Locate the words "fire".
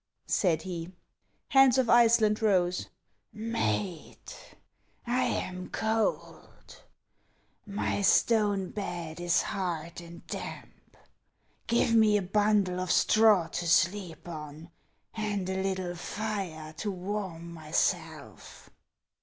15.93-16.73